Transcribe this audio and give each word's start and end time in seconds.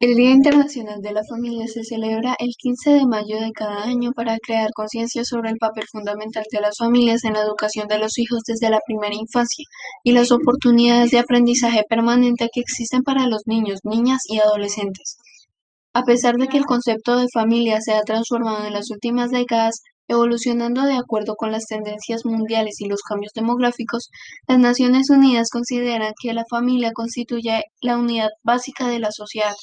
El 0.00 0.14
Día 0.16 0.30
Internacional 0.30 1.00
de 1.00 1.12
la 1.12 1.22
Familia 1.28 1.66
se 1.68 1.84
celebra 1.84 2.34
el 2.38 2.50
15 2.58 2.90
de 2.90 3.06
mayo 3.06 3.40
de 3.40 3.52
cada 3.52 3.84
año 3.84 4.10
para 4.12 4.38
crear 4.38 4.70
conciencia 4.74 5.24
sobre 5.24 5.50
el 5.50 5.58
papel 5.58 5.84
fundamental 5.90 6.44
de 6.50 6.60
las 6.60 6.76
familias 6.78 7.24
en 7.24 7.34
la 7.34 7.42
educación 7.42 7.86
de 7.86 7.98
los 7.98 8.18
hijos 8.18 8.40
desde 8.46 8.70
la 8.70 8.80
primera 8.84 9.14
infancia 9.14 9.64
y 10.02 10.12
las 10.12 10.32
oportunidades 10.32 11.12
de 11.12 11.20
aprendizaje 11.20 11.82
permanente 11.88 12.48
que 12.52 12.60
existen 12.60 13.02
para 13.02 13.26
los 13.26 13.42
niños, 13.46 13.80
niñas 13.84 14.22
y 14.28 14.38
adolescentes. 14.40 15.16
A 15.94 16.02
pesar 16.02 16.34
de 16.36 16.48
que 16.48 16.58
el 16.58 16.66
concepto 16.66 17.16
de 17.16 17.28
familia 17.32 17.80
se 17.80 17.94
ha 17.94 18.02
transformado 18.02 18.66
en 18.66 18.72
las 18.72 18.90
últimas 18.90 19.30
décadas, 19.30 19.80
evolucionando 20.08 20.82
de 20.82 20.96
acuerdo 20.96 21.34
con 21.36 21.52
las 21.52 21.66
tendencias 21.66 22.24
mundiales 22.24 22.80
y 22.80 22.86
los 22.86 23.02
cambios 23.02 23.32
demográficos, 23.34 24.10
las 24.46 24.58
Naciones 24.58 25.10
Unidas 25.10 25.48
consideran 25.50 26.12
que 26.20 26.32
la 26.32 26.44
familia 26.48 26.92
constituye 26.92 27.64
la 27.80 27.96
unidad 27.96 28.30
básica 28.42 28.88
de 28.88 29.00
la 29.00 29.10
sociedad. 29.12 29.54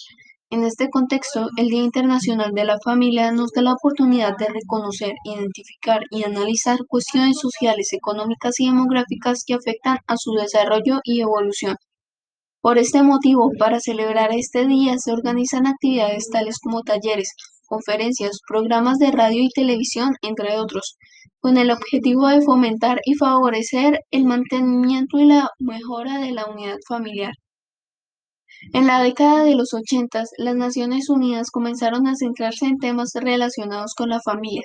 En 0.50 0.64
este 0.64 0.90
contexto, 0.90 1.48
el 1.58 1.70
Día 1.70 1.84
Internacional 1.84 2.52
de 2.54 2.64
la 2.64 2.78
Familia 2.84 3.32
nos 3.32 3.52
da 3.56 3.64
la 3.64 3.74
oportunidad 3.74 4.38
de 4.38 4.50
reconocer, 4.50 5.14
identificar 5.26 6.02
y 6.12 6.24
analizar 6.24 6.78
cuestiones 6.88 7.38
sociales, 7.42 7.92
económicas 7.92 8.60
y 8.60 8.68
demográficas 8.68 9.44
que 9.48 9.56
afectan 9.56 9.98
a 10.06 10.16
su 10.16 10.34
desarrollo 10.34 11.00
y 11.04 11.22
evolución. 11.22 11.76
Por 12.62 12.78
este 12.78 13.02
motivo, 13.02 13.50
para 13.58 13.80
celebrar 13.80 14.30
este 14.32 14.68
día 14.68 14.96
se 14.98 15.12
organizan 15.12 15.66
actividades 15.66 16.30
tales 16.32 16.60
como 16.64 16.82
talleres, 16.84 17.30
conferencias, 17.68 18.40
programas 18.48 18.98
de 19.00 19.12
radio 19.12 19.44
y 19.44 19.50
televisión, 19.50 20.12
entre 20.22 20.58
otros, 20.60 20.98
con 21.40 21.58
el 21.58 21.72
objetivo 21.72 22.28
de 22.28 22.42
fomentar 22.42 23.00
y 23.06 23.16
favorecer 23.16 24.00
el 24.12 24.26
mantenimiento 24.26 25.20
y 25.20 25.26
la 25.26 25.50
mejora 25.60 26.20
de 26.20 26.32
la 26.32 26.46
unidad 26.46 26.78
familiar. 26.88 27.34
En 28.72 28.88
la 28.88 29.04
década 29.04 29.44
de 29.44 29.56
los 29.56 29.74
ochentas, 29.74 30.30
las 30.38 30.56
Naciones 30.56 31.10
Unidas 31.10 31.52
comenzaron 31.52 32.08
a 32.08 32.16
centrarse 32.16 32.66
en 32.66 32.78
temas 32.78 33.12
relacionados 33.14 33.94
con 33.96 34.10
la 34.10 34.22
familia. 34.22 34.64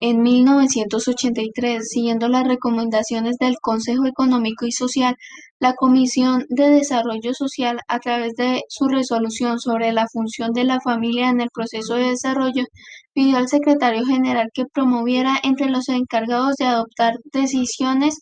En 0.00 0.22
1983, 0.22 1.86
siguiendo 1.86 2.28
las 2.28 2.48
recomendaciones 2.48 3.36
del 3.38 3.56
Consejo 3.60 4.06
Económico 4.06 4.66
y 4.66 4.72
Social, 4.72 5.16
la 5.60 5.74
Comisión 5.74 6.44
de 6.48 6.70
Desarrollo 6.70 7.32
Social, 7.34 7.80
a 7.88 7.98
través 8.00 8.34
de 8.34 8.62
su 8.68 8.88
resolución 8.88 9.60
sobre 9.60 9.92
la 9.92 10.06
función 10.12 10.52
de 10.52 10.64
la 10.64 10.80
familia 10.80 11.28
en 11.28 11.40
el 11.40 11.50
proceso 11.52 11.94
de 11.94 12.10
desarrollo, 12.10 12.64
pidió 13.12 13.36
al 13.36 13.48
secretario 13.48 14.04
general 14.04 14.48
que 14.52 14.64
promoviera 14.66 15.38
entre 15.42 15.70
los 15.70 15.88
encargados 15.88 16.56
de 16.56 16.64
adoptar 16.64 17.14
decisiones 17.32 18.18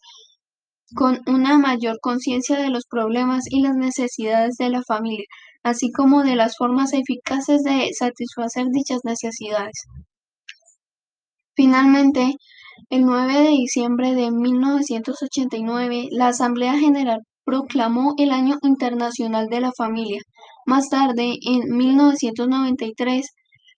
con 0.94 1.20
una 1.26 1.58
mayor 1.58 1.98
conciencia 2.00 2.58
de 2.58 2.70
los 2.70 2.84
problemas 2.86 3.44
y 3.50 3.62
las 3.62 3.76
necesidades 3.76 4.56
de 4.58 4.68
la 4.70 4.82
familia, 4.82 5.24
así 5.62 5.90
como 5.92 6.22
de 6.22 6.36
las 6.36 6.56
formas 6.56 6.92
eficaces 6.92 7.62
de 7.62 7.90
satisfacer 7.92 8.66
dichas 8.72 9.00
necesidades. 9.04 9.84
Finalmente, 11.54 12.34
el 12.90 13.04
9 13.04 13.32
de 13.32 13.48
diciembre 13.50 14.14
de 14.14 14.30
1989, 14.30 16.08
la 16.10 16.28
Asamblea 16.28 16.78
General 16.78 17.20
proclamó 17.44 18.14
el 18.18 18.30
Año 18.30 18.56
Internacional 18.62 19.48
de 19.48 19.60
la 19.60 19.72
Familia. 19.76 20.20
Más 20.66 20.88
tarde, 20.88 21.34
en 21.42 21.76
1993, 21.76 23.26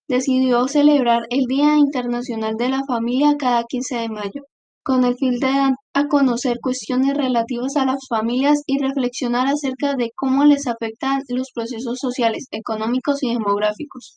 decidió 0.09 0.69
celebrar 0.69 1.23
el 1.31 1.47
Día 1.47 1.77
Internacional 1.77 2.57
de 2.57 2.69
la 2.69 2.83
Familia 2.87 3.37
cada 3.39 3.65
15 3.65 3.97
de 3.97 4.09
mayo 4.09 4.43
con 4.85 5.05
el 5.05 5.17
fin 5.17 5.41
de 5.41 5.47
dar 5.47 5.73
a 5.95 6.09
conocer 6.09 6.59
cuestiones 6.61 7.17
relativas 7.17 7.77
a 7.77 7.87
las 7.87 8.07
familias 8.09 8.63
y 8.67 8.79
reflexionar 8.79 9.47
acerca 9.47 9.95
de 9.97 10.11
cómo 10.15 10.45
les 10.45 10.67
afectan 10.67 11.23
los 11.29 11.49
procesos 11.55 11.99
sociales, 11.99 12.47
económicos 12.51 13.23
y 13.23 13.33
demográficos. 13.33 14.15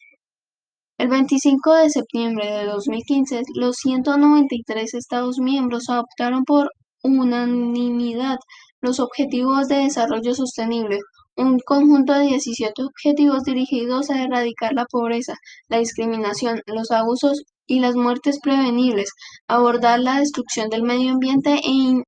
El 1.00 1.08
25 1.08 1.74
de 1.74 1.90
septiembre 1.90 2.52
de 2.52 2.66
2015, 2.66 3.44
los 3.56 3.78
193 3.78 4.94
Estados 4.94 5.38
miembros 5.40 5.90
adoptaron 5.90 6.44
por 6.44 6.70
unanimidad 7.02 8.38
los 8.82 9.00
Objetivos 9.00 9.70
de 9.70 9.78
Desarrollo 9.78 10.36
Sostenible, 10.36 11.00
un 11.38 11.60
conjunto 11.60 12.14
de 12.14 12.26
17 12.26 12.74
objetivos 12.84 13.44
dirigidos 13.44 14.10
a 14.10 14.22
erradicar 14.22 14.74
la 14.74 14.86
pobreza, 14.86 15.36
la 15.70 15.78
discriminación, 15.78 16.62
los 16.66 16.92
abusos 16.92 17.44
y 17.68 17.80
las 17.80 17.96
muertes 17.96 18.40
prevenibles, 18.42 19.12
abordar 19.48 20.00
la 20.00 20.20
destrucción 20.20 20.70
del 20.70 20.84
medio 20.84 21.12
ambiente 21.12 21.56
e 21.64 22.02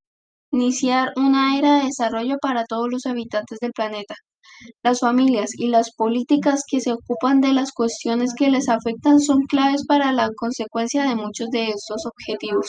iniciar 0.52 1.12
una 1.16 1.58
era 1.58 1.80
de 1.80 1.86
desarrollo 1.86 2.38
para 2.42 2.66
todos 2.66 2.88
los 2.90 3.06
habitantes 3.06 3.60
del 3.60 3.74
planeta. 3.74 4.16
Las 4.84 5.00
familias 5.00 5.52
y 5.54 5.68
las 5.68 5.92
políticas 5.96 6.64
que 6.68 6.82
se 6.82 6.92
ocupan 6.94 7.40
de 7.42 7.54
las 7.54 7.72
cuestiones 7.72 8.34
que 8.36 8.50
les 8.50 8.68
afectan 8.70 9.20
son 9.20 9.44
claves 9.48 9.86
para 9.86 10.12
la 10.12 10.30
consecuencia 10.36 11.04
de 11.04 11.16
muchos 11.16 11.50
de 11.50 11.70
estos 11.70 12.06
objetivos. 12.06 12.68